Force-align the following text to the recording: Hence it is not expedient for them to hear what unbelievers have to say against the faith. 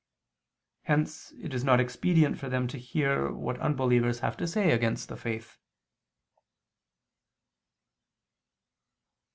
Hence 0.85 1.31
it 1.33 1.53
is 1.53 1.63
not 1.63 1.79
expedient 1.79 2.39
for 2.39 2.49
them 2.49 2.67
to 2.69 2.79
hear 2.79 3.31
what 3.31 3.59
unbelievers 3.59 4.21
have 4.21 4.35
to 4.37 4.47
say 4.47 4.71
against 4.71 5.09
the 5.09 5.15
faith. 5.15 5.59